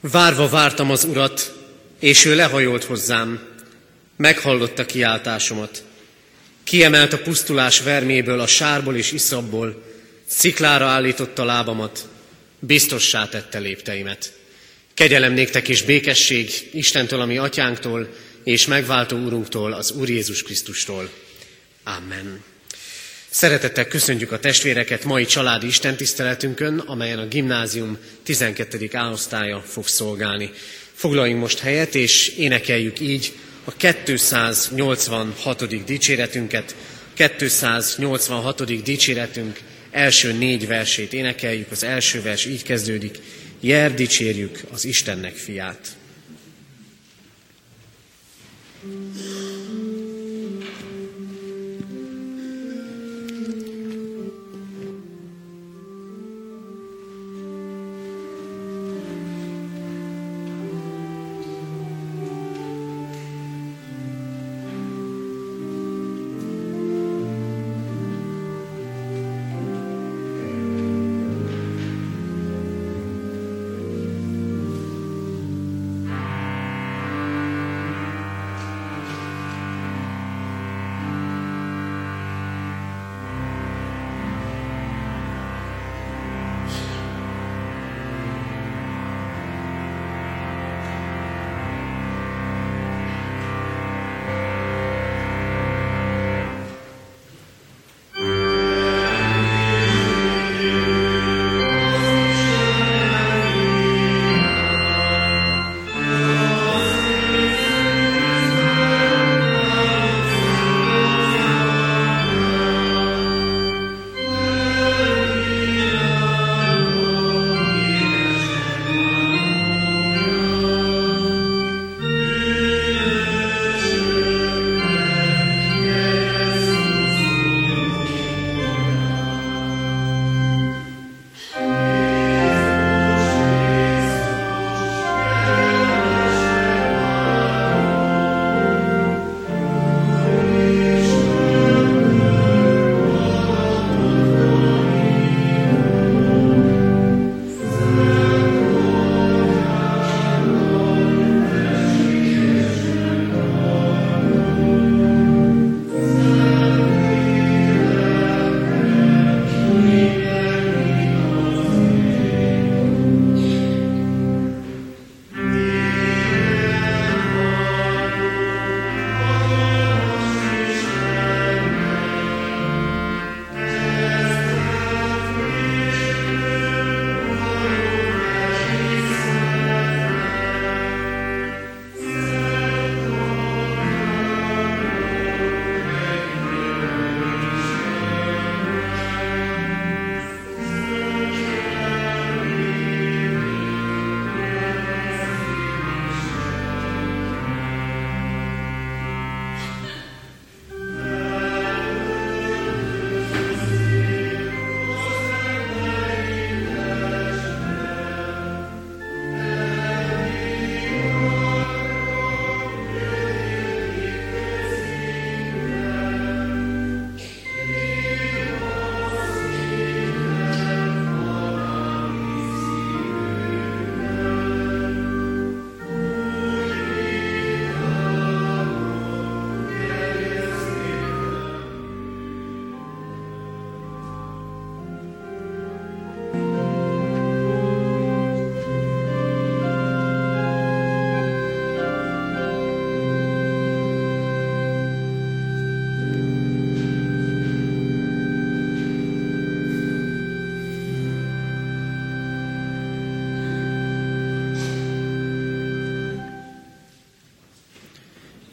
[0.00, 1.54] Várva vártam az urat,
[2.00, 3.40] és ő lehajolt hozzám,
[4.16, 5.84] meghallotta kiáltásomat.
[6.64, 9.82] Kiemelt a pusztulás verméből, a sárból és iszabból,
[10.26, 12.08] sziklára állította lábamat,
[12.58, 14.32] biztossá tette lépteimet.
[14.94, 18.08] Kegyelem néktek és békesség Istentől, ami atyánktól,
[18.44, 21.10] és megváltó úrunktól, az Úr Jézus Krisztustól.
[21.84, 22.44] Amen.
[23.30, 28.88] Szeretettel köszöntjük a testvéreket mai családi istentiszteletünkön, amelyen a gimnázium 12.
[28.92, 30.50] áosztálya fog szolgálni.
[30.94, 33.32] Foglaljunk most helyet, és énekeljük így
[33.64, 35.84] a 286.
[35.84, 36.74] dicséretünket.
[37.14, 38.82] 286.
[38.82, 39.60] dicséretünk
[39.90, 41.70] első négy versét énekeljük.
[41.70, 43.18] Az első vers így kezdődik.
[43.60, 45.96] Jer dicsérjük az Istennek fiát.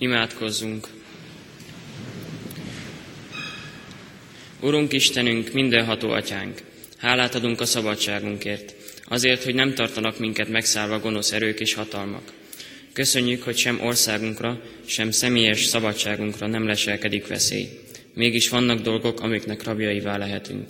[0.05, 0.87] Imádkozzunk!
[4.61, 6.61] Urunk Istenünk, mindenható atyánk,
[6.97, 8.75] hálát adunk a szabadságunkért,
[9.05, 12.33] azért, hogy nem tartanak minket megszállva gonosz erők és hatalmak.
[12.93, 17.69] Köszönjük, hogy sem országunkra, sem személyes szabadságunkra nem leselkedik veszély.
[18.13, 20.69] Mégis vannak dolgok, amiknek rabjaivá lehetünk.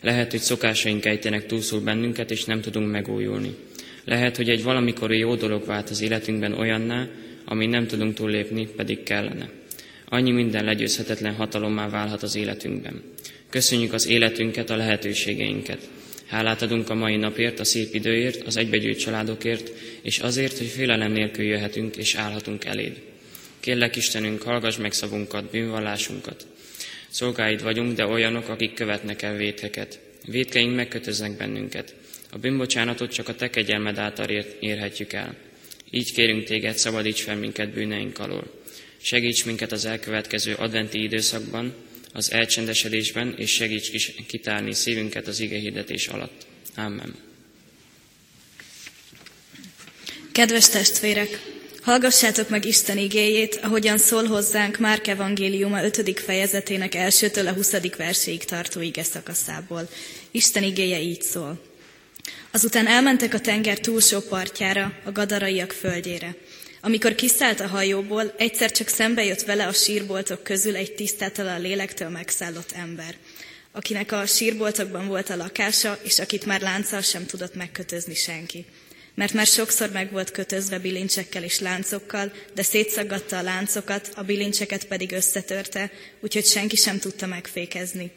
[0.00, 3.56] Lehet, hogy szokásaink ejtenek túlszul bennünket, és nem tudunk megújulni.
[4.04, 7.08] Lehet, hogy egy valamikor jó dolog vált az életünkben olyanná,
[7.44, 9.50] ami nem tudunk túllépni, pedig kellene.
[10.08, 13.02] Annyi minden legyőzhetetlen hatalommá válhat az életünkben.
[13.50, 15.88] Köszönjük az életünket, a lehetőségeinket.
[16.26, 21.12] Hálát adunk a mai napért, a szép időért, az egybegyűjt családokért, és azért, hogy félelem
[21.12, 23.02] nélkül jöhetünk és állhatunk eléd.
[23.60, 26.46] Kérlek Istenünk, hallgass meg szavunkat, bűnvallásunkat.
[27.08, 30.00] Szolgáid vagyunk, de olyanok, akik követnek el vétkeket.
[30.26, 31.94] Vétkeink megkötöznek bennünket.
[32.30, 34.28] A bűnbocsánatot csak a te kegyelmed által
[34.60, 35.36] érhetjük el.
[35.90, 38.62] Így kérünk téged, szabadíts fel minket bűneink alól.
[39.02, 41.74] Segíts minket az elkövetkező adventi időszakban,
[42.12, 46.46] az elcsendesedésben, és segíts kitárni szívünket az ige hirdetés alatt.
[46.76, 47.14] Amen.
[50.32, 51.40] Kedves testvérek!
[51.82, 56.20] Hallgassátok meg Isten igéjét, ahogyan szól hozzánk Márk evangéliuma 5.
[56.20, 57.96] fejezetének elsőtől a 20.
[57.96, 59.88] verséig tartó ige szakaszából.
[60.30, 61.69] Isten igéje így szól.
[62.50, 66.34] Azután elmentek a tenger túlsó partjára, a gadaraiak földjére.
[66.80, 72.08] Amikor kiszállt a hajóból, egyszer csak szembe jött vele a sírboltok közül egy tisztátalan lélektől
[72.08, 73.14] megszállott ember,
[73.72, 78.64] akinek a sírboltokban volt a lakása, és akit már lánccal sem tudott megkötözni senki.
[79.14, 84.84] Mert már sokszor meg volt kötözve bilincsekkel és láncokkal, de szétszaggatta a láncokat, a bilincseket
[84.84, 85.90] pedig összetörte,
[86.20, 88.10] úgyhogy senki sem tudta megfékezni.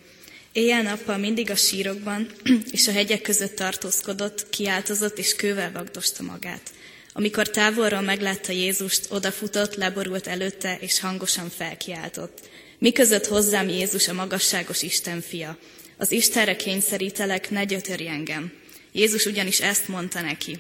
[0.54, 2.30] Éjjel-nappal mindig a sírokban
[2.72, 6.72] és a hegyek között tartózkodott, kiáltozott és kővel vagdosta magát.
[7.14, 12.40] Amikor távolról meglátta Jézust, odafutott, leborult előtte, és hangosan felkiáltott.
[12.78, 15.58] Mi között hozzám Jézus a magasságos Isten fia?
[15.98, 18.54] Az Istenre kényszerítelek, ne gyötörj engem.
[18.92, 20.60] Jézus ugyanis ezt mondta neki.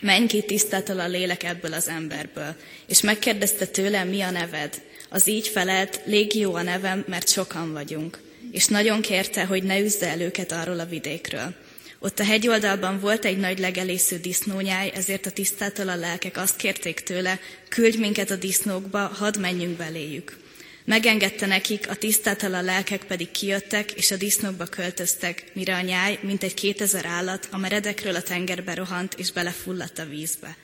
[0.00, 2.56] Menj ki tisztátal a lélek ebből az emberből.
[2.86, 4.82] És megkérdezte tőlem, mi a neved.
[5.08, 8.24] Az így felelt, légió a nevem, mert sokan vagyunk.
[8.56, 11.54] És nagyon kérte, hogy ne üzze el őket arról a vidékről.
[11.98, 17.00] Ott a hegyoldalban volt egy nagy legelésző disznónyáj, ezért a tisztától a lelkek azt kérték
[17.00, 20.38] tőle, küldj minket a disznókba, hadd menjünk beléjük.
[20.84, 26.18] Megengedte nekik, a tisztátal a lelkek pedig kijöttek, és a disznókba költöztek, mire a nyáj,
[26.22, 30.56] mint egy kétezer állat, a meredekről a tengerbe rohant, és belefulladt a vízbe.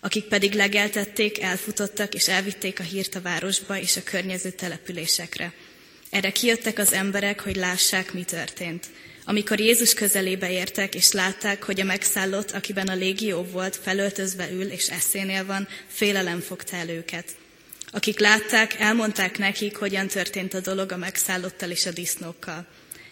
[0.00, 5.52] Akik pedig legeltették, elfutottak, és elvitték a hírt a városba és a környező településekre.
[6.16, 8.86] Erre kijöttek az emberek, hogy lássák, mi történt.
[9.24, 14.70] Amikor Jézus közelébe értek, és látták, hogy a megszállott, akiben a légió volt, felöltözve ül,
[14.70, 17.36] és eszénél van, félelem fogta el őket.
[17.90, 22.66] Akik látták, elmondták nekik, hogyan történt a dolog a megszállottal és a disznókkal.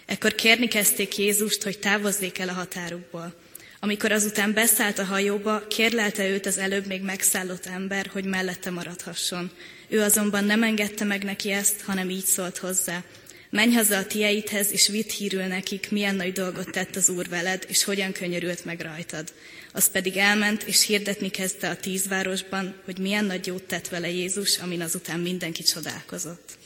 [0.07, 3.35] Ekkor kérni kezdték Jézust, hogy távozzék el a határukból.
[3.81, 9.51] Amikor azután beszállt a hajóba, kérlelte őt az előbb még megszállott ember, hogy mellette maradhasson.
[9.89, 13.03] Ő azonban nem engedte meg neki ezt, hanem így szólt hozzá.
[13.51, 17.65] Menj haza a tieidhez, és vitt hírül nekik, milyen nagy dolgot tett az Úr veled,
[17.69, 19.33] és hogyan könyörült meg rajtad.
[19.73, 24.11] Az pedig elment, és hirdetni kezdte a tíz városban, hogy milyen nagy jót tett vele
[24.11, 26.57] Jézus, amin azután mindenki csodálkozott.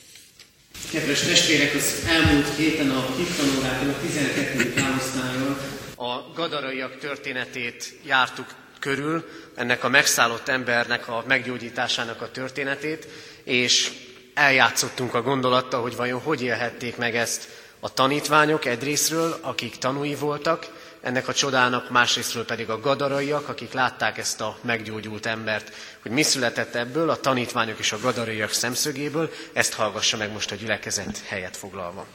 [0.93, 4.73] Kedves testvérek, az elmúlt héten a hittanórákon, a 12.
[4.75, 5.59] káosztályon
[5.97, 13.07] a gadaraiak történetét jártuk körül, ennek a megszállott embernek a meggyógyításának a történetét,
[13.45, 13.91] és
[14.35, 17.49] eljátszottunk a gondolattal, hogy vajon hogy élhették meg ezt
[17.81, 20.67] a tanítványok egyrésztről, akik tanúi voltak,
[21.01, 25.73] ennek a csodának, másrésztről pedig a gadaraiak, akik látták ezt a meggyógyult embert,
[26.03, 30.55] hogy mi született ebből, a tanítványok és a gadaraiak szemszögéből, ezt hallgassa meg most a
[30.55, 32.07] gyülekezet helyet foglalva.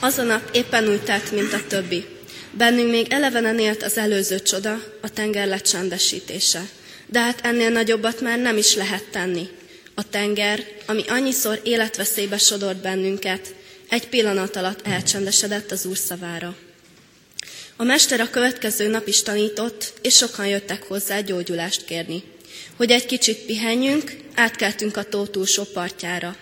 [0.00, 2.06] Az a nap éppen úgy telt, mint a többi.
[2.50, 6.68] Bennünk még elevenen élt az előző csoda, a tenger lecsendesítése.
[7.06, 9.48] De hát ennél nagyobbat már nem is lehet tenni.
[9.94, 13.54] A tenger, ami annyiszor életveszélybe sodort bennünket,
[13.88, 16.56] egy pillanat alatt elcsendesedett az Úr szavára.
[17.76, 22.22] A mester a következő nap is tanított, és sokan jöttek hozzá gyógyulást kérni.
[22.76, 26.36] Hogy egy kicsit pihenjünk, átkeltünk a tó túlsó partjára.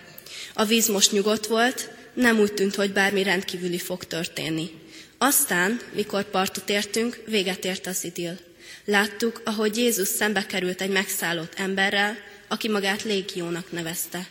[0.53, 4.80] A víz most nyugodt volt, nem úgy tűnt, hogy bármi rendkívüli fog történni.
[5.23, 8.37] Aztán, mikor partot értünk, véget ért az idill.
[8.85, 14.27] Láttuk, ahogy Jézus szembe került egy megszállott emberrel, aki magát légiónak nevezte.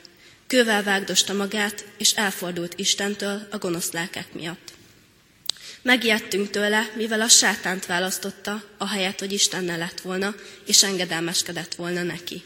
[0.47, 4.73] Kővel vágdosta magát, és elfordult Istentől a gonosz lelkek miatt.
[5.83, 10.35] Megijedtünk tőle, mivel a sátánt választotta, ahelyett, hogy Istennel lett volna,
[10.67, 12.43] és engedelmeskedett volna neki.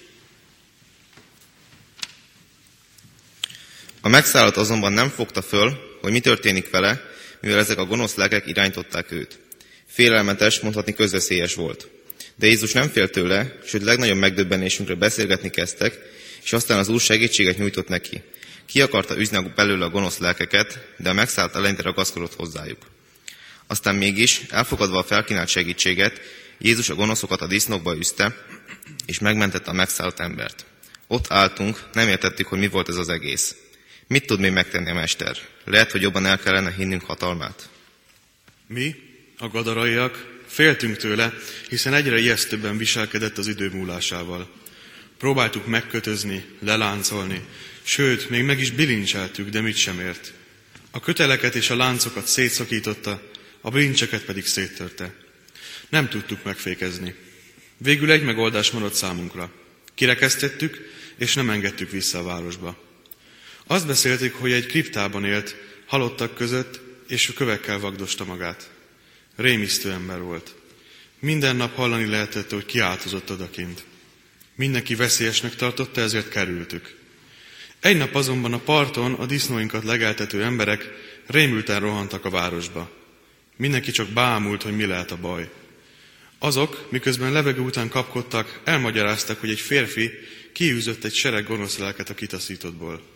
[4.01, 7.13] A megszállott azonban nem fogta föl, hogy mi történik vele,
[7.45, 9.39] mivel ezek a gonosz lelkek irányították őt.
[9.87, 11.89] Félelmetes, mondhatni közveszélyes volt.
[12.37, 15.99] De Jézus nem fél tőle, sőt legnagyobb megdöbbenésünkre beszélgetni kezdtek,
[16.45, 18.23] és aztán az Úr segítséget nyújtott neki.
[18.67, 22.87] Ki akarta üzni belőle a gonosz lelkeket, de a megszállt eleinte ragaszkodott hozzájuk.
[23.67, 26.21] Aztán mégis, elfogadva a felkínált segítséget,
[26.59, 28.37] Jézus a gonoszokat a disznókba üzte,
[29.07, 30.65] és megmentette a megszállt embert.
[31.07, 33.57] Ott álltunk, nem értettük, hogy mi volt ez az egész.
[34.07, 35.37] Mit tud még megtenni a mester?
[35.65, 37.69] Lehet, hogy jobban el kellene hinnünk hatalmát.
[38.67, 38.95] Mi?
[39.39, 41.35] A gadaraiak féltünk tőle,
[41.69, 44.51] hiszen egyre ijesztőbben viselkedett az idő múlásával.
[45.19, 47.45] Próbáltuk megkötözni, leláncolni,
[47.83, 50.33] sőt, még meg is bilincseltük, de mit sem ért.
[50.91, 53.23] A köteleket és a láncokat szétszakította,
[53.61, 55.15] a bilincseket pedig széttörte.
[55.89, 57.15] Nem tudtuk megfékezni.
[57.77, 59.51] Végül egy megoldás maradt számunkra.
[59.95, 62.84] Kirekesztettük, és nem engedtük vissza a városba.
[63.67, 65.57] Azt beszélték, hogy egy kriptában élt,
[65.87, 68.71] halottak között, és kövekkel vagdosta magát.
[69.37, 70.55] Rémisztő ember volt.
[71.19, 73.85] Minden nap hallani lehetett, hogy kiáltozott odakint.
[74.55, 76.97] Mindenki veszélyesnek tartotta, ezért kerültük.
[77.81, 80.91] Egy nap azonban a parton a disznóinkat legeltető emberek
[81.27, 82.91] rémülten rohantak a városba.
[83.57, 85.51] Mindenki csak bámult, hogy mi lehet a baj.
[86.39, 90.11] Azok, miközben levegő után kapkodtak, elmagyaráztak, hogy egy férfi
[90.53, 93.14] kiűzött egy sereg gonosz lelket a kitaszítottból.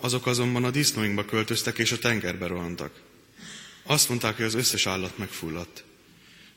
[0.00, 2.92] Azok azonban a disznóinkba költöztek és a tengerbe rohantak.
[3.82, 5.84] Azt mondták, hogy az összes állat megfulladt.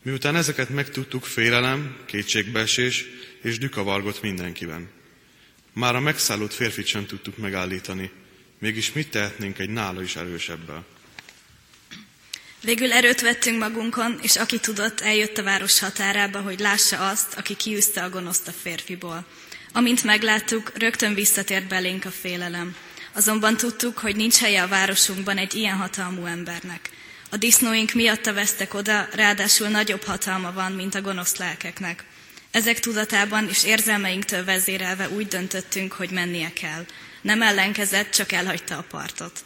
[0.02, 3.06] Miután ezeket megtudtuk, félelem, kétségbeesés
[3.42, 4.90] és dükavargott mindenkiben.
[5.74, 8.12] Már a megszállott férfit sem tudtuk megállítani,
[8.60, 10.86] mégis mit tehetnénk egy nála is erősebbel?
[12.62, 17.56] Végül erőt vettünk magunkon, és aki tudott, eljött a város határába, hogy lássa azt, aki
[17.56, 19.26] kiűzte a gonoszt a férfiból.
[19.72, 22.76] Amint megláttuk, rögtön visszatért belénk a félelem.
[23.14, 26.90] Azonban tudtuk, hogy nincs helye a városunkban egy ilyen hatalmú embernek.
[27.30, 32.04] A disznóink miatta vesztek oda, ráadásul nagyobb hatalma van, mint a gonosz lelkeknek.
[32.52, 36.86] Ezek tudatában és érzelmeinktől vezérelve úgy döntöttünk, hogy mennie kell.
[37.22, 39.40] Nem ellenkezett, csak elhagyta a partot.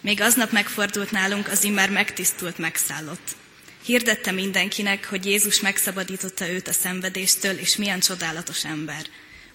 [0.00, 3.36] Még aznap megfordult nálunk az immár megtisztult megszállott.
[3.84, 9.06] Hirdette mindenkinek, hogy Jézus megszabadította őt a szenvedéstől, és milyen csodálatos ember.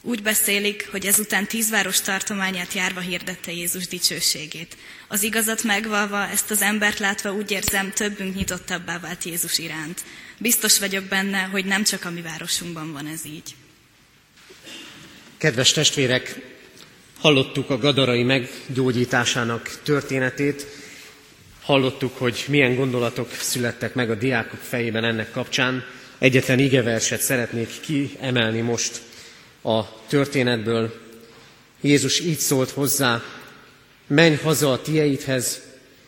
[0.02, 4.78] Úgy beszélik, hogy ezután tíz város tartományát járva hirdette Jézus dicsőségét.
[5.08, 10.04] Az igazat megvalva, ezt az embert látva úgy érzem, többünk nyitottabbá vált Jézus iránt.
[10.38, 13.56] Biztos vagyok benne, hogy nem csak a mi városunkban van ez így.
[15.38, 16.36] Kedves testvérek,
[17.20, 20.66] hallottuk a gadarai meggyógyításának történetét,
[21.62, 25.86] hallottuk, hogy milyen gondolatok születtek meg a diákok fejében ennek kapcsán.
[26.18, 29.02] Egyetlen igeverset szeretnék kiemelni most
[29.62, 30.94] a történetből.
[31.82, 33.24] Jézus így szólt hozzá,
[34.08, 35.62] menj haza a tieidhez,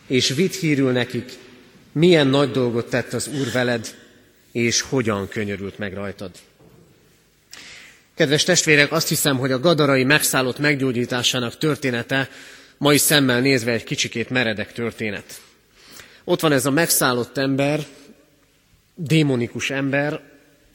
[0.08, 1.32] és vidd hírül nekik,
[1.92, 3.96] milyen nagy dolgot tett az Úr veled,
[4.52, 6.32] és hogyan könyörült meg rajtad.
[8.16, 12.30] Kedves testvérek, azt hiszem, hogy a gadarai megszállott meggyógyításának története
[12.78, 15.42] mai szemmel nézve egy kicsikét meredek történet.
[16.24, 17.86] Ott van ez a megszállott ember,
[18.96, 20.22] démonikus ember,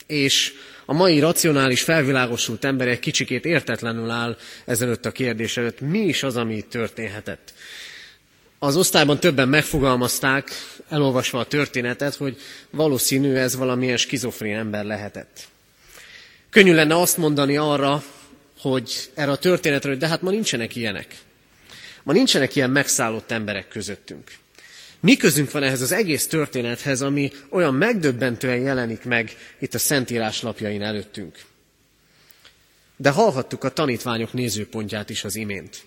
[0.06, 0.52] és
[0.86, 5.80] a mai racionális, felvilágosult ember egy kicsikét értetlenül áll ezelőtt a kérdés előtt.
[5.80, 7.54] Mi is az, ami itt történhetett?
[8.58, 10.50] Az osztályban többen megfogalmazták,
[10.88, 12.36] elolvasva a történetet, hogy
[12.70, 15.40] valószínű ez valamilyen skizofrén ember lehetett.
[16.50, 18.02] Könnyű lenne azt mondani arra,
[18.60, 21.14] hogy erre a történetre, hogy de hát ma nincsenek ilyenek.
[22.02, 24.30] Ma nincsenek ilyen megszállott emberek közöttünk.
[25.06, 30.42] Mi közünk van ehhez az egész történethez, ami olyan megdöbbentően jelenik meg itt a Szentírás
[30.42, 31.44] lapjain előttünk?
[32.96, 35.84] De hallhattuk a tanítványok nézőpontját is az imént.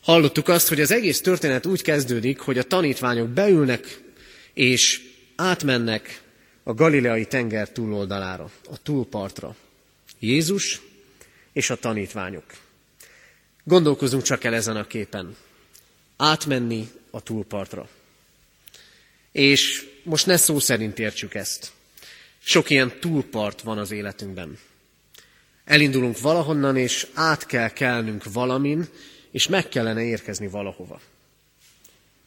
[0.00, 4.00] Hallottuk azt, hogy az egész történet úgy kezdődik, hogy a tanítványok beülnek
[4.52, 5.02] és
[5.36, 6.22] átmennek
[6.62, 9.56] a galileai tenger túloldalára, a túlpartra.
[10.18, 10.80] Jézus
[11.52, 12.44] és a tanítványok.
[13.64, 15.36] Gondolkozunk csak el ezen a képen.
[16.16, 17.88] Átmenni a túlpartra.
[19.32, 21.72] És most ne szó szerint értsük ezt.
[22.38, 24.58] Sok ilyen túlpart van az életünkben.
[25.64, 28.88] Elindulunk valahonnan, és át kell kelnünk valamin,
[29.30, 31.00] és meg kellene érkezni valahova.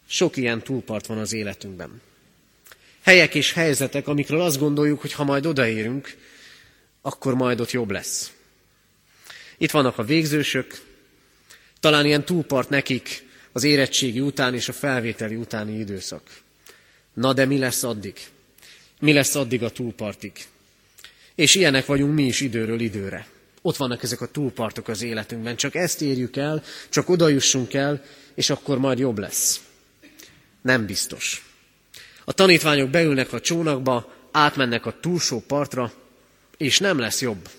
[0.08, 2.02] Sok ilyen túlpart van az életünkben.
[3.02, 6.18] Helyek és helyzetek, amikről azt gondoljuk, hogy ha majd odaérünk,
[7.02, 8.32] akkor majd ott jobb lesz.
[9.58, 10.82] Itt vannak a végzősök,
[11.80, 16.43] talán ilyen túlpart nekik az érettségi után és a felvételi utáni időszak.
[17.14, 18.16] Na de mi lesz addig?
[19.00, 20.32] Mi lesz addig a túlpartig?
[21.36, 23.28] És ilyenek vagyunk mi is időről időre.
[23.62, 25.56] Ott vannak ezek a túlpartok az életünkben.
[25.56, 28.04] Csak ezt érjük el, csak oda jussunk el,
[28.36, 29.62] és akkor majd jobb lesz.
[30.62, 31.46] Nem biztos.
[32.26, 35.92] A tanítványok beülnek a csónakba, átmennek a túlsó partra,
[36.58, 37.50] és nem lesz jobb.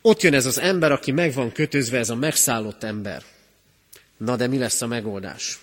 [0.00, 3.22] Ott jön ez az ember, aki meg van kötözve, ez a megszállott ember.
[4.16, 5.58] Na de mi lesz a megoldás?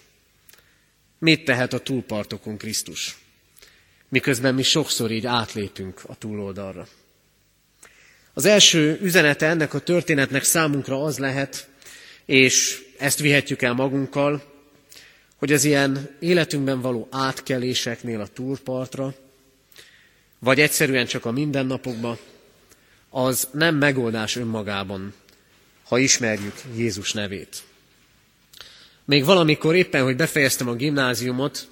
[1.20, 3.18] Mit tehet a túlpartokon Krisztus?
[4.10, 6.88] Miközben mi sokszor így átlépünk a túloldalra.
[8.34, 11.70] Az első üzenete ennek a történetnek számunkra az lehet,
[12.26, 14.44] és ezt vihetjük el magunkkal,
[15.36, 19.16] hogy az ilyen életünkben való átkeléseknél a túlpartra,
[20.40, 22.18] vagy egyszerűen csak a mindennapokban,
[23.10, 25.14] az nem megoldás önmagában,
[25.84, 27.64] ha ismerjük Jézus nevét.
[29.10, 31.68] Még valamikor éppen, hogy befejeztem a gimnáziumot,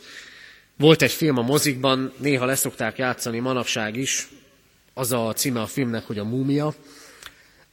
[0.78, 4.28] volt egy film a mozikban, néha leszokták játszani manapság is,
[4.94, 6.74] az a címe a filmnek, hogy a múmia,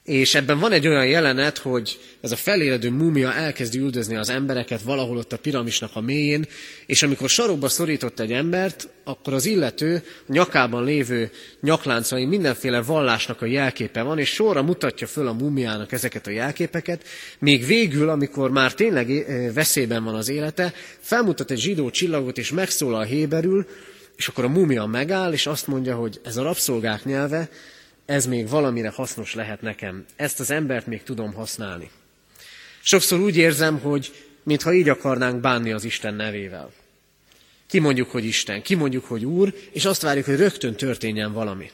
[0.05, 4.83] és ebben van egy olyan jelenet, hogy ez a feléledő múmia elkezdi üldözni az embereket
[4.83, 6.47] valahol ott a piramisnak a mélyén,
[6.87, 11.31] és amikor sarokba szorított egy embert, akkor az illető nyakában lévő
[11.61, 17.03] nyakláncai mindenféle vallásnak a jelképe van, és sorra mutatja föl a múmiának ezeket a jelképeket,
[17.39, 22.51] még végül, amikor már tényleg eh, veszélyben van az élete, felmutat egy zsidó csillagot, és
[22.51, 23.67] megszólal héberül,
[24.17, 27.49] és akkor a múmia megáll, és azt mondja, hogy ez a rabszolgák nyelve,
[28.07, 30.05] ez még valamire hasznos lehet nekem.
[30.17, 31.91] Ezt az embert még tudom használni.
[32.83, 36.73] Sokszor úgy érzem, hogy mintha így akarnánk bánni az Isten nevével.
[37.67, 41.71] Kimondjuk, hogy Isten, kimondjuk, hogy Úr, és azt várjuk, hogy rögtön történjen valami.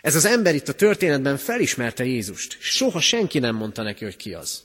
[0.00, 2.56] Ez az ember itt a történetben felismerte Jézust.
[2.60, 4.62] Soha senki nem mondta neki, hogy ki az.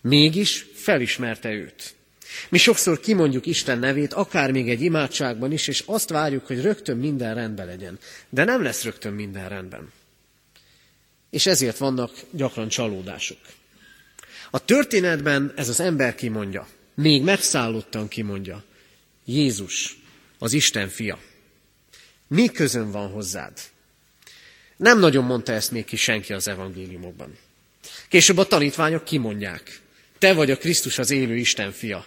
[0.00, 1.94] Mégis felismerte őt.
[2.48, 6.96] Mi sokszor kimondjuk Isten nevét, akár még egy imádságban is, és azt várjuk, hogy rögtön
[6.96, 7.98] minden rendben legyen.
[8.28, 9.92] De nem lesz rögtön minden rendben
[11.30, 13.38] és ezért vannak gyakran csalódások.
[14.50, 18.64] A történetben ez az ember kimondja, még megszállottan kimondja,
[19.24, 19.96] Jézus,
[20.38, 21.18] az Isten fia.
[22.26, 23.58] Mi közön van hozzád?
[24.76, 27.38] Nem nagyon mondta ezt még ki senki az evangéliumokban.
[28.08, 29.80] Később a tanítványok kimondják,
[30.18, 32.06] te vagy a Krisztus az élő Isten fia.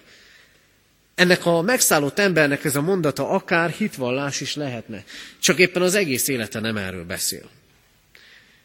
[1.15, 5.03] Ennek a megszállott embernek ez a mondata akár hitvallás is lehetne,
[5.39, 7.49] csak éppen az egész élete nem erről beszél.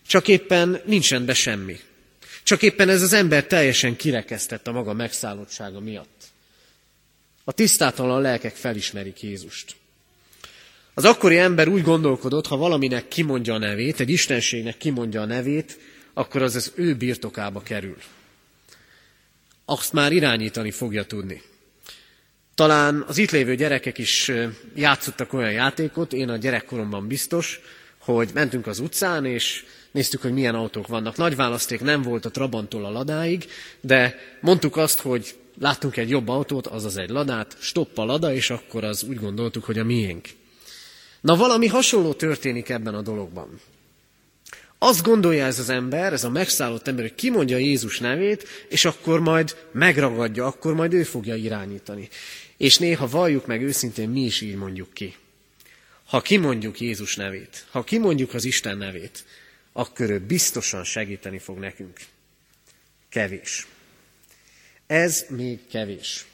[0.09, 1.79] Csak éppen nincs rendben semmi.
[2.43, 6.25] Csak éppen ez az ember teljesen kirekesztett a maga megszállottsága miatt.
[7.45, 9.77] A tisztátalan lelkek felismerik Jézust.
[10.95, 15.79] Az akkori ember úgy gondolkodott, ha valaminek kimondja a nevét, egy istenségnek kimondja a nevét,
[16.13, 17.97] akkor az az ő birtokába kerül.
[19.65, 21.43] Azt már irányítani fogja tudni.
[22.55, 24.31] Talán az itt lévő gyerekek is
[24.75, 27.61] játszottak olyan játékot, én a gyerekkoromban biztos,
[28.13, 31.17] hogy mentünk az utcán, és néztük, hogy milyen autók vannak.
[31.17, 33.47] Nagy választék nem volt a Trabantól a Ladáig,
[33.81, 38.51] de mondtuk azt, hogy láttunk egy jobb autót, azaz egy Ladát, stopp a Lada, és
[38.51, 40.29] akkor az úgy gondoltuk, hogy a miénk.
[41.21, 43.61] Na valami hasonló történik ebben a dologban.
[44.79, 49.21] Azt gondolja ez az ember, ez a megszállott ember, hogy kimondja Jézus nevét, és akkor
[49.21, 52.09] majd megragadja, akkor majd ő fogja irányítani.
[52.57, 55.15] És néha valljuk meg őszintén, mi is így mondjuk ki.
[56.09, 59.25] Ha kimondjuk Jézus nevét, ha kimondjuk az Isten nevét,
[59.73, 62.01] akkor ő biztosan segíteni fog nekünk.
[63.09, 63.67] Kevés.
[64.87, 66.27] Ez még kevés.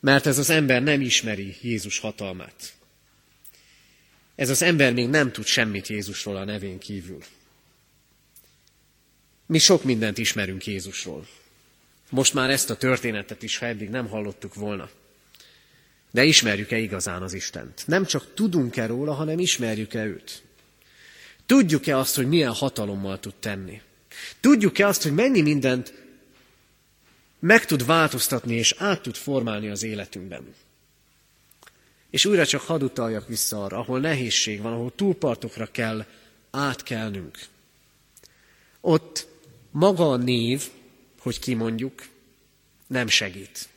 [0.00, 2.72] Mert ez az ember nem ismeri Jézus hatalmát.
[4.34, 7.22] Ez az ember még nem tud semmit Jézusról a nevén kívül.
[9.46, 11.26] Mi sok mindent ismerünk Jézusról.
[12.10, 14.90] Most már ezt a történetet is, ha eddig nem hallottuk volna.
[16.12, 17.82] De ismerjük-e igazán az Istent?
[17.86, 20.42] Nem csak tudunk-e róla, hanem ismerjük-e őt?
[21.46, 23.80] Tudjuk-e azt, hogy milyen hatalommal tud tenni?
[24.40, 25.94] Tudjuk-e azt, hogy mennyi mindent
[27.38, 30.54] meg tud változtatni és át tud formálni az életünkben?
[32.10, 36.06] És újra csak hadd utaljak vissza arra, ahol nehézség van, ahol túlpartokra kell
[36.50, 37.38] átkelnünk.
[38.80, 39.26] Ott
[39.70, 40.70] maga a név,
[41.18, 42.08] hogy kimondjuk,
[42.86, 43.68] nem segít.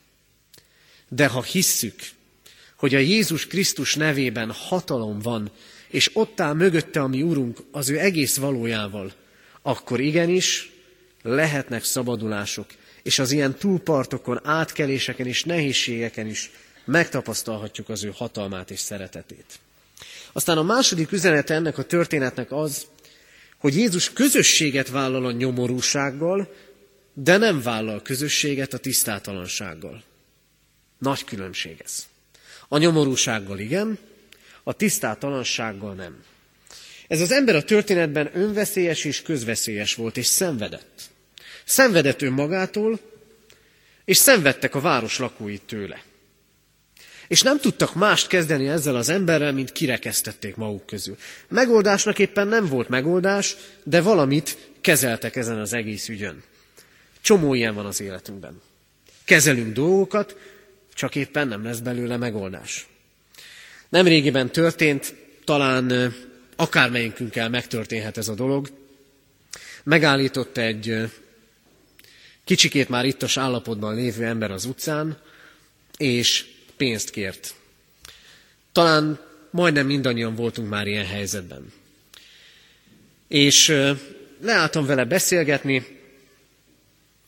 [1.07, 1.95] De ha hisszük,
[2.85, 5.51] hogy a Jézus Krisztus nevében hatalom van
[5.87, 9.13] és ott áll mögötte a mi Urunk az ő egész valójával,
[9.61, 10.71] akkor igenis
[11.21, 12.65] lehetnek szabadulások,
[13.03, 16.51] és az ilyen túlpartokon, átkeléseken és nehézségeken is
[16.83, 19.59] megtapasztalhatjuk az ő hatalmát és szeretetét.
[20.31, 22.85] Aztán a második üzenete ennek a történetnek az,
[23.57, 26.53] hogy Jézus közösséget vállal a nyomorúsággal,
[27.13, 30.03] de nem vállal közösséget a tisztátalansággal.
[30.97, 32.05] Nagy különbség ez.
[32.67, 33.97] A nyomorúsággal igen,
[34.63, 36.23] a tisztátalansággal nem.
[37.07, 41.01] Ez az ember a történetben önveszélyes és közveszélyes volt, és szenvedett.
[41.63, 42.99] Szenvedett önmagától,
[44.05, 46.03] és szenvedtek a város lakói tőle.
[47.27, 51.17] És nem tudtak mást kezdeni ezzel az emberrel, mint kirekesztették maguk közül.
[51.47, 56.43] Megoldásnak éppen nem volt megoldás, de valamit kezeltek ezen az egész ügyön.
[57.21, 58.61] Csomó ilyen van az életünkben.
[59.23, 60.37] Kezelünk dolgokat,
[60.95, 62.87] csak éppen nem lesz belőle megoldás.
[63.89, 66.15] Nemrégiben történt, talán
[66.55, 68.69] akármelyikünkkel megtörténhet ez a dolog.
[69.83, 71.11] Megállított egy
[72.43, 75.17] kicsikét már ittas állapotban lévő ember az utcán,
[75.97, 76.45] és
[76.77, 77.55] pénzt kért.
[78.71, 79.19] Talán
[79.51, 81.73] majdnem mindannyian voltunk már ilyen helyzetben.
[83.27, 83.67] És
[84.41, 85.85] leálltam vele beszélgetni,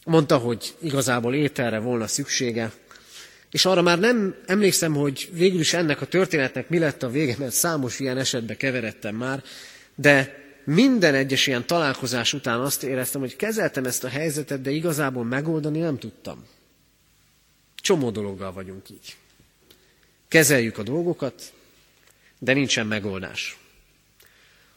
[0.03, 2.71] mondta, hogy igazából ételre volna szüksége,
[3.51, 7.35] és arra már nem emlékszem, hogy végül is ennek a történetnek mi lett a vége,
[7.37, 9.43] mert számos ilyen esetbe keveredtem már,
[9.95, 15.23] de minden egyes ilyen találkozás után azt éreztem, hogy kezeltem ezt a helyzetet, de igazából
[15.23, 16.45] megoldani nem tudtam.
[17.75, 19.15] Csomó dologgal vagyunk így.
[20.27, 21.53] Kezeljük a dolgokat,
[22.39, 23.57] de nincsen megoldás.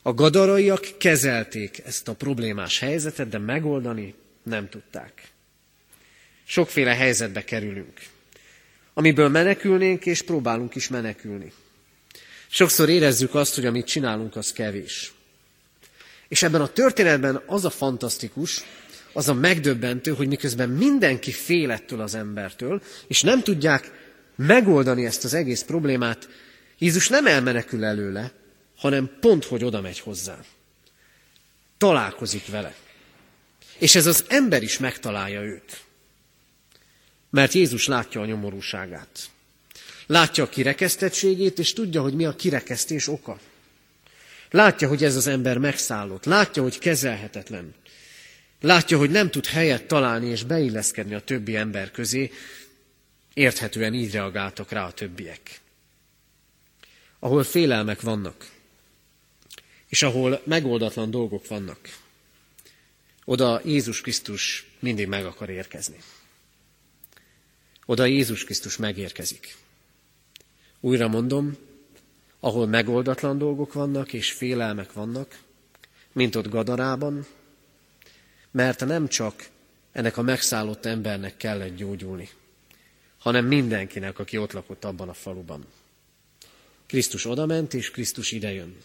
[0.02, 5.30] A gadaraiak kezelték ezt a problémás helyzetet, de megoldani nem tudták.
[6.44, 8.00] Sokféle helyzetbe kerülünk,
[8.94, 11.52] amiből menekülnénk, és próbálunk is menekülni.
[12.48, 15.12] Sokszor érezzük azt, hogy amit csinálunk, az kevés.
[16.28, 18.64] És ebben a történetben az a fantasztikus,
[19.12, 23.90] az a megdöbbentő, hogy miközben mindenki fél ettől az embertől, és nem tudják
[24.36, 26.28] megoldani ezt az egész problémát,
[26.78, 28.32] Jézus nem elmenekül előle,
[28.76, 30.38] hanem pont, hogy oda megy hozzá.
[31.78, 32.74] Találkozik vele.
[33.78, 35.80] És ez az ember is megtalálja őt.
[37.30, 39.30] Mert Jézus látja a nyomorúságát.
[40.06, 43.38] Látja a kirekesztettségét, és tudja, hogy mi a kirekesztés oka.
[44.50, 46.24] Látja, hogy ez az ember megszállott.
[46.24, 47.74] Látja, hogy kezelhetetlen.
[48.60, 52.32] Látja, hogy nem tud helyet találni és beilleszkedni a többi ember közé.
[53.34, 55.60] Érthetően így reagáltak rá a többiek.
[57.18, 58.50] Ahol félelmek vannak,
[59.88, 61.78] és ahol megoldatlan dolgok vannak,
[63.24, 65.96] oda Jézus Krisztus mindig meg akar érkezni.
[67.90, 69.56] Oda Jézus Krisztus megérkezik.
[70.80, 71.56] Újra mondom,
[72.40, 75.38] ahol megoldatlan dolgok vannak és félelmek vannak,
[76.12, 77.26] mint ott Gadarában,
[78.50, 79.48] mert nem csak
[79.92, 82.30] ennek a megszállott embernek kellett gyógyulni,
[83.18, 85.66] hanem mindenkinek, aki ott lakott abban a faluban.
[86.86, 88.76] Krisztus odament, és Krisztus idejön.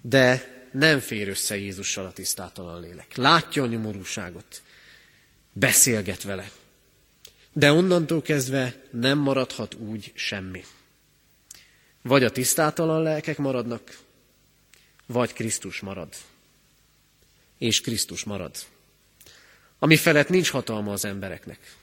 [0.00, 3.16] De nem fér össze Jézussal a tisztátalan lélek.
[3.16, 4.62] Látja a nyomorúságot,
[5.52, 6.50] beszélget vele.
[7.52, 10.64] De onnantól kezdve nem maradhat úgy semmi.
[12.02, 13.98] Vagy a tisztátalan lelkek maradnak,
[15.06, 16.08] vagy Krisztus marad.
[17.58, 18.56] És Krisztus marad.
[19.78, 21.76] Ami felett nincs hatalma az embereknek.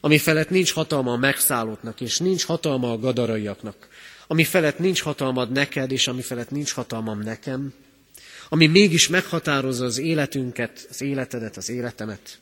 [0.00, 3.88] Ami felett nincs hatalma a megszállottnak, és nincs hatalma a gadaraiaknak.
[4.26, 7.74] Ami felett nincs hatalmad neked, és ami felett nincs hatalmam nekem.
[8.48, 12.38] Ami mégis meghatározza az életünket, az életedet, az életemet.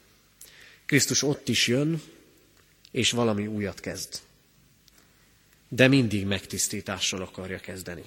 [0.87, 2.03] Krisztus ott is jön,
[2.91, 4.21] és valami újat kezd
[5.73, 8.03] de mindig megtisztítással akarja kezdeni.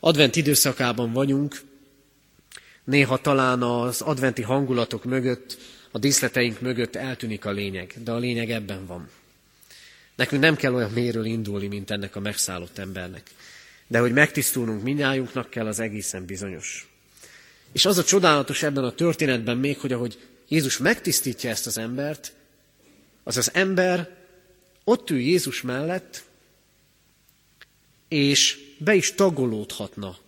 [0.00, 1.60] Advent időszakában vagyunk,
[2.84, 5.58] néha talán az adventi hangulatok mögött,
[5.90, 9.10] a díszleteink mögött eltűnik a lényeg, de a lényeg ebben van.
[10.14, 13.30] Nekünk nem kell olyan méről indulni, mint ennek a megszállott embernek.
[13.86, 16.88] De hogy megtisztulnunk minnyájunknak kell, az egészen bizonyos.
[17.72, 22.32] És az a csodálatos ebben a történetben még, hogy ahogy Jézus megtisztítja ezt az embert,
[23.26, 24.16] az az ember
[24.84, 26.24] ott ül Jézus mellett,
[28.08, 30.18] és be is tagolódhatna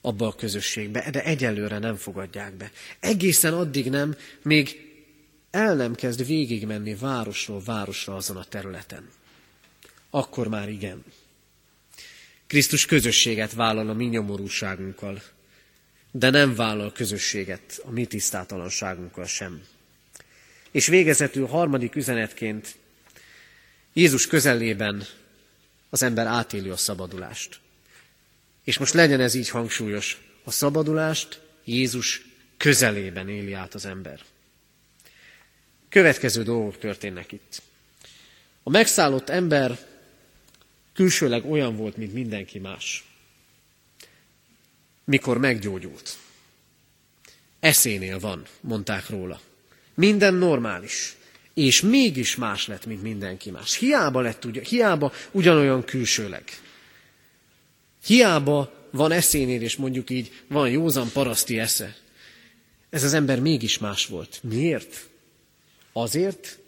[0.00, 2.70] abba a közösségbe, de egyelőre nem fogadják be.
[3.00, 4.92] Egészen addig nem, még
[5.50, 9.10] el nem kezd végigmenni városról városra azon a területen.
[10.10, 11.04] Akkor már igen.
[12.46, 15.22] Krisztus közösséget vállal a mi nyomorúságunkkal,
[16.10, 19.62] de nem vállal közösséget a mi tisztátalanságunkkal sem.
[20.74, 22.74] És végezetül harmadik üzenetként
[23.92, 25.06] Jézus közelében
[25.90, 27.60] az ember átéli a szabadulást.
[28.64, 30.20] És most legyen ez így hangsúlyos.
[30.44, 32.22] A szabadulást Jézus
[32.56, 34.20] közelében éli át az ember.
[35.88, 37.62] Következő dolgok történnek itt.
[38.62, 39.78] A megszállott ember
[40.92, 43.04] külsőleg olyan volt, mint mindenki más.
[45.04, 46.18] Mikor meggyógyult.
[47.60, 49.40] Eszénél van, mondták róla.
[49.94, 51.16] Minden normális
[51.54, 53.76] és mégis más lett, mint mindenki más.
[53.76, 56.44] Hiába lett, ugye, hiába ugyanolyan külsőleg.
[58.04, 61.96] Hiába van eszénél, és mondjuk így van józan paraszti esze.
[62.90, 64.40] Ez az ember mégis más volt.
[64.42, 65.06] Miért?
[65.92, 66.58] Azért,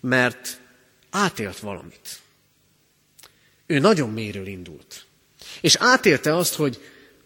[0.00, 0.60] mert
[1.10, 2.20] átélt valamit.
[3.66, 5.04] Ő nagyon méről indult.
[5.60, 6.80] És átélte azt, hogy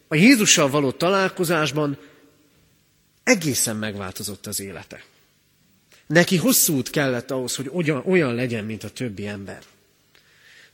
[0.09, 1.99] a Jézussal való találkozásban
[3.25, 5.05] egészen megváltozott az élete.
[6.07, 9.63] Neki hosszú út kellett ahhoz, hogy olyan, olyan legyen, mint a többi ember.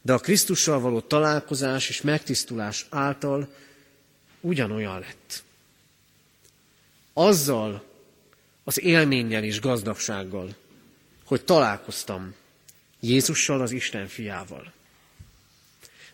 [0.03, 3.55] De a Krisztussal való találkozás és megtisztulás által
[4.41, 5.43] ugyanolyan lett.
[7.13, 7.85] Azzal
[8.65, 10.57] az élménnyel és gazdagsággal,
[11.25, 12.35] hogy találkoztam
[13.01, 14.73] Jézussal, az Isten fiával.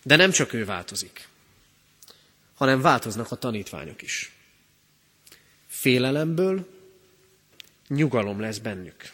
[0.03, 1.29] De nem csak ő változik,
[2.55, 4.36] hanem változnak a tanítványok is.
[5.76, 6.68] Félelemből
[7.88, 9.12] nyugalom lesz bennük.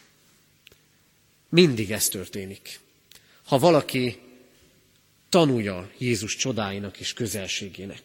[1.49, 2.79] Mindig ez történik.
[3.45, 4.19] Ha valaki
[5.29, 8.01] tanulja Jézus csodáinak és közelségének.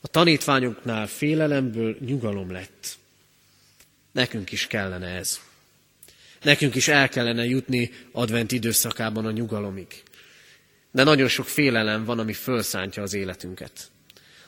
[0.00, 2.96] A tanítványoknál félelemből nyugalom lett.
[4.12, 5.40] Nekünk is kellene ez.
[6.42, 10.02] Nekünk is el kellene jutni advent időszakában a nyugalomig.
[10.90, 13.90] De nagyon sok félelem van, ami felszántja az életünket.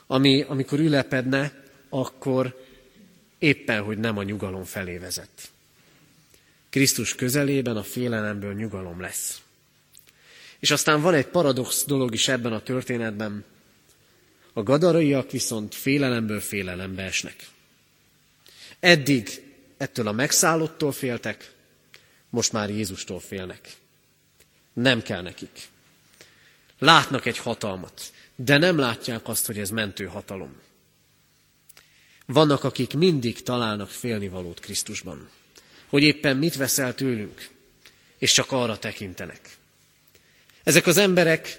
[0.07, 1.63] Ami, amikor ülepedne,
[1.99, 2.65] akkor
[3.37, 5.51] éppen, hogy nem a nyugalom felé vezet.
[6.69, 9.41] Krisztus közelében a félelemből nyugalom lesz.
[10.59, 13.45] És aztán van egy paradox dolog is ebben a történetben.
[14.53, 17.47] A gadaraiak viszont félelemből félelembe esnek.
[18.79, 19.43] Eddig
[19.77, 21.53] ettől a megszállottól féltek,
[22.29, 23.75] most már Jézustól félnek.
[24.73, 25.67] Nem kell nekik.
[26.79, 30.63] Látnak egy hatalmat, de nem látják azt, hogy ez mentő hatalom.
[32.25, 35.29] Vannak, akik mindig találnak félnivalót Krisztusban,
[35.89, 37.49] hogy éppen mit veszel tőlünk,
[38.17, 39.57] és csak arra tekintenek.
[40.63, 41.57] Ezek az emberek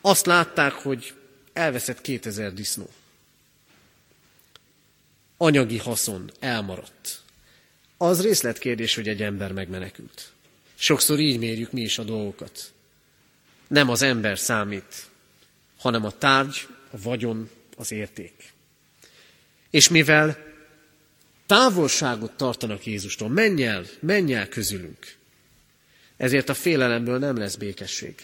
[0.00, 1.14] azt látták, hogy
[1.52, 2.90] elveszett 2000 disznó.
[5.36, 7.20] Anyagi haszon elmaradt.
[7.96, 10.30] Az részletkérdés, hogy egy ember megmenekült.
[10.74, 12.72] Sokszor így mérjük mi is a dolgokat.
[13.68, 15.08] Nem az ember számít,
[15.78, 18.52] hanem a tárgy, a vagyon, az érték.
[19.70, 20.48] És mivel
[21.46, 25.16] távolságot tartanak Jézustól, menj el, menj el közülünk.
[26.16, 28.14] Ezért a félelemből nem lesz békesség,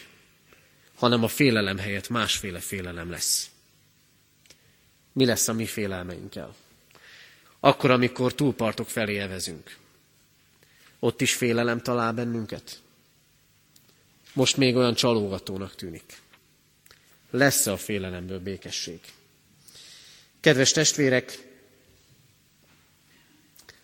[0.95, 3.49] hanem a félelem helyett másféle félelem lesz.
[5.11, 6.55] Mi lesz a mi félelmeinkkel?
[7.59, 9.77] Akkor, amikor túlpartok felé evezünk.
[10.99, 12.81] Ott is félelem talál bennünket?
[14.33, 16.21] Most még olyan csalógatónak tűnik.
[17.29, 18.99] Lesz-e a félelemből békesség?
[20.47, 21.37] Kedves testvérek,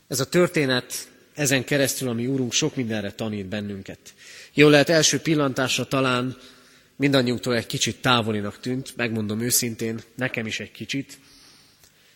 [0.08, 4.00] ez a történet ezen keresztül, ami Úrunk sok mindenre tanít bennünket.
[4.54, 6.38] Jól lehet első pillantásra talán
[6.96, 11.20] mindannyiunktól egy kicsit távolinak tűnt, megmondom őszintén, nekem is egy kicsit,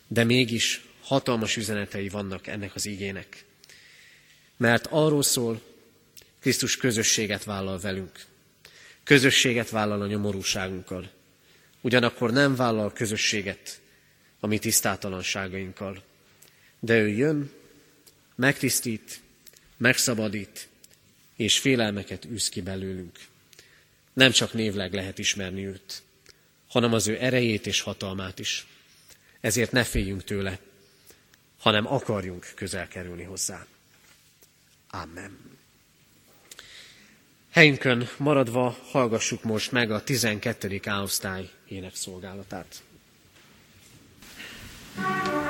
[0.07, 3.45] de mégis hatalmas üzenetei vannak ennek az igének.
[4.57, 5.61] Mert arról szól,
[6.39, 8.25] Krisztus közösséget vállal velünk.
[9.03, 11.11] Közösséget vállal a nyomorúságunkkal.
[11.81, 13.79] Ugyanakkor nem vállal közösséget
[14.39, 16.03] a mi tisztátalanságainkkal.
[16.79, 17.51] De ő jön,
[18.35, 19.21] megtisztít,
[19.77, 20.67] megszabadít,
[21.35, 23.19] és félelmeket űz ki belőlünk.
[24.13, 26.01] Nem csak névleg lehet ismerni őt,
[26.67, 28.67] hanem az ő erejét és hatalmát is.
[29.39, 30.59] Ezért ne féljünk tőle,
[31.59, 33.65] hanem akarjunk közel kerülni hozzá.
[34.89, 35.57] Amen.
[37.49, 40.79] Helyünkön maradva hallgassuk most meg a 12.
[40.85, 42.83] áosztály énekszolgálatát.
[44.97, 45.46] Thank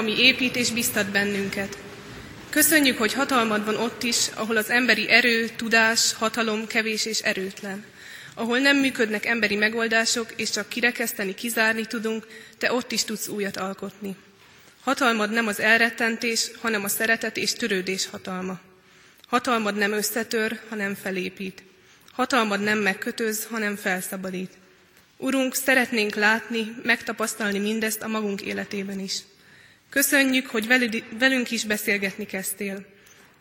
[0.00, 1.78] ami épít és biztat bennünket.
[2.50, 7.84] Köszönjük, hogy hatalmad van ott is, ahol az emberi erő, tudás, hatalom kevés és erőtlen.
[8.34, 12.26] Ahol nem működnek emberi megoldások, és csak kirekeszteni, kizárni tudunk,
[12.58, 14.16] te ott is tudsz újat alkotni.
[14.80, 18.60] Hatalmad nem az elrettentés, hanem a szeretet és törődés hatalma.
[19.28, 21.62] Hatalmad nem összetör, hanem felépít.
[22.12, 24.50] Hatalmad nem megkötöz, hanem felszabadít.
[25.16, 29.18] Urunk, szeretnénk látni, megtapasztalni mindezt a magunk életében is.
[29.90, 30.66] Köszönjük, hogy
[31.18, 32.86] velünk is beszélgetni kezdtél.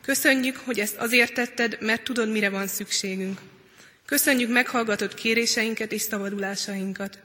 [0.02, 3.40] Köszönjük, hogy ezt azért tetted, mert tudod, mire van szükségünk.
[4.06, 7.20] Köszönjük meghallgatott kéréseinket és szabadulásainkat.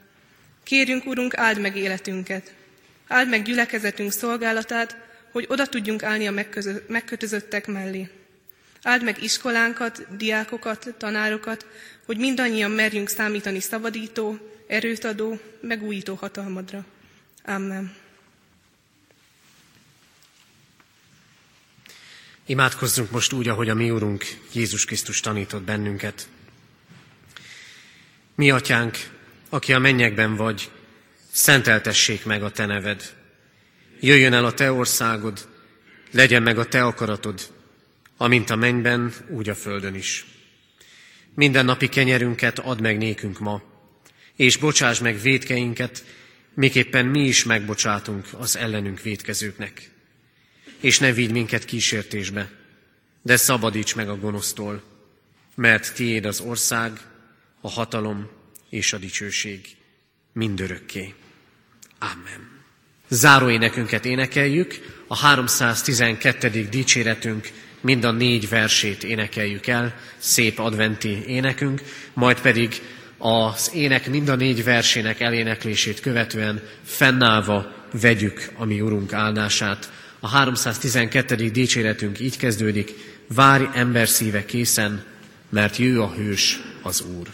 [0.63, 2.53] Kérjünk, Urunk, áld meg életünket.
[3.07, 4.97] Áld meg gyülekezetünk szolgálatát,
[5.31, 6.45] hogy oda tudjunk állni a
[6.87, 8.09] megkötözöttek mellé.
[8.83, 11.65] Áld meg iskolánkat, diákokat, tanárokat,
[12.05, 16.85] hogy mindannyian merjünk számítani szabadító, erőt adó, megújító hatalmadra.
[17.45, 18.04] Amen.
[22.47, 26.27] Imádkozzunk most úgy, ahogy a mi Úrunk Jézus Krisztus tanított bennünket.
[28.35, 28.97] Mi, Atyánk,
[29.49, 30.71] aki a mennyekben vagy,
[31.31, 33.13] szenteltessék meg a Te neved.
[33.99, 35.47] Jöjjön el a Te országod,
[36.11, 37.41] legyen meg a Te akaratod,
[38.17, 40.25] amint a mennyben, úgy a földön is.
[41.33, 43.61] Minden napi kenyerünket add meg nékünk ma,
[44.35, 46.05] és bocsáss meg védkeinket,
[46.53, 49.94] miképpen mi is megbocsátunk az ellenünk védkezőknek.
[50.79, 52.51] És ne vigy minket kísértésbe,
[53.21, 54.83] de szabadíts meg a gonosztól,
[55.55, 56.91] mert tiéd az ország,
[57.61, 58.29] a hatalom
[58.69, 59.75] és a dicsőség
[60.33, 61.13] mindörökké.
[61.99, 62.63] Amen.
[63.07, 66.67] Záró énekünket énekeljük, a 312.
[66.69, 71.81] dicséretünk mind a négy versét énekeljük el, szép adventi énekünk,
[72.13, 72.81] majd pedig
[73.17, 79.91] az ének mind a négy versének eléneklését követően fennállva vegyük a mi Urunk áldását.
[80.25, 81.35] A 312.
[81.35, 82.93] dicséretünk így kezdődik,
[83.27, 85.03] várj ember szíve készen,
[85.49, 87.27] mert jő a hős az Úr.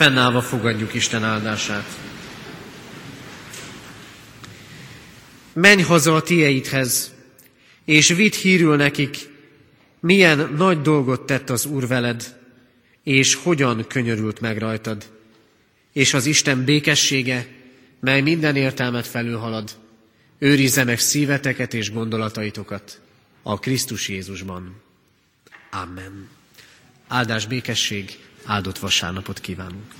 [0.00, 1.84] Fennállva fogadjuk Isten áldását.
[5.52, 7.14] Menj haza a tieidhez,
[7.84, 9.16] és vidd hírül nekik,
[10.00, 12.40] milyen nagy dolgot tett az Úr veled,
[13.02, 15.04] és hogyan könyörült meg rajtad.
[15.92, 17.46] És az Isten békessége,
[18.00, 19.70] mely minden értelmet felülhalad,
[20.38, 23.00] őrizze meg szíveteket és gondolataitokat
[23.42, 24.82] a Krisztus Jézusban.
[25.70, 26.28] Amen.
[27.08, 29.94] Áldás békesség, áldott vasárnapot kívánunk.